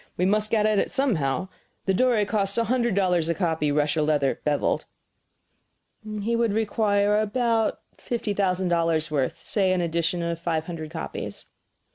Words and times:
We 0.17 0.25
must 0.25 0.49
get 0.49 0.65
at 0.65 0.79
it 0.79 0.89
somehow. 0.89 1.49
The 1.85 1.93
Dore 1.93 2.25
costs 2.25 2.57
a 2.57 2.63
hundred 2.63 2.95
dollars 2.95 3.29
a 3.29 3.35
copy, 3.35 3.71
Russia 3.71 4.01
leather, 4.01 4.41
beveled." 4.43 4.85
"He 6.23 6.35
would 6.35 6.53
require 6.53 7.21
about 7.21 7.81
fifty 7.99 8.33
thousand 8.33 8.69
dollars 8.69 9.11
worth 9.11 9.39
say 9.43 9.71
an 9.71 9.79
edition 9.81 10.23
of 10.23 10.39
five 10.39 10.65
hundred 10.65 10.89
copies." 10.89 11.45